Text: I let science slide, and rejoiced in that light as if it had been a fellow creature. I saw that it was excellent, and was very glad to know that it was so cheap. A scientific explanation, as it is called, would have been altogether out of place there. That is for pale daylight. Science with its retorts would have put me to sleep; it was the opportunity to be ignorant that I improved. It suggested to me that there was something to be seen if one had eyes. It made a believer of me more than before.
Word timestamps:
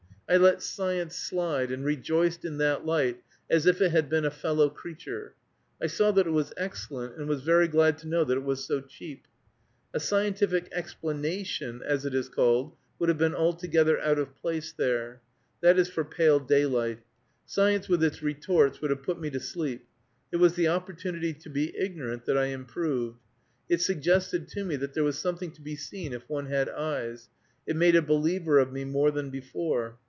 I 0.33 0.37
let 0.37 0.61
science 0.63 1.17
slide, 1.17 1.73
and 1.73 1.83
rejoiced 1.83 2.45
in 2.45 2.57
that 2.59 2.85
light 2.85 3.21
as 3.49 3.65
if 3.65 3.81
it 3.81 3.91
had 3.91 4.07
been 4.09 4.23
a 4.23 4.31
fellow 4.31 4.69
creature. 4.69 5.35
I 5.83 5.87
saw 5.87 6.13
that 6.13 6.25
it 6.25 6.29
was 6.29 6.53
excellent, 6.55 7.17
and 7.17 7.27
was 7.27 7.41
very 7.43 7.67
glad 7.67 7.97
to 7.97 8.07
know 8.07 8.23
that 8.23 8.37
it 8.37 8.45
was 8.45 8.63
so 8.63 8.79
cheap. 8.79 9.27
A 9.93 9.99
scientific 9.99 10.69
explanation, 10.71 11.81
as 11.85 12.05
it 12.05 12.15
is 12.15 12.29
called, 12.29 12.71
would 12.97 13.09
have 13.09 13.17
been 13.17 13.35
altogether 13.35 13.99
out 13.99 14.17
of 14.17 14.33
place 14.37 14.71
there. 14.71 15.21
That 15.59 15.77
is 15.77 15.89
for 15.89 16.05
pale 16.05 16.39
daylight. 16.39 16.99
Science 17.45 17.89
with 17.89 18.01
its 18.01 18.23
retorts 18.23 18.79
would 18.79 18.89
have 18.91 19.03
put 19.03 19.19
me 19.19 19.29
to 19.31 19.39
sleep; 19.41 19.85
it 20.31 20.37
was 20.37 20.53
the 20.55 20.69
opportunity 20.69 21.33
to 21.33 21.49
be 21.49 21.75
ignorant 21.77 22.23
that 22.23 22.37
I 22.37 22.45
improved. 22.45 23.19
It 23.67 23.81
suggested 23.81 24.47
to 24.47 24.63
me 24.63 24.77
that 24.77 24.93
there 24.93 25.03
was 25.03 25.19
something 25.19 25.51
to 25.51 25.61
be 25.61 25.75
seen 25.75 26.13
if 26.13 26.29
one 26.29 26.45
had 26.45 26.69
eyes. 26.69 27.27
It 27.67 27.75
made 27.75 27.97
a 27.97 28.01
believer 28.01 28.59
of 28.59 28.71
me 28.71 28.85
more 28.85 29.11
than 29.11 29.29
before. 29.29 29.97